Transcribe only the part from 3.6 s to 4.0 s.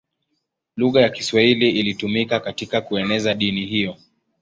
hiyo.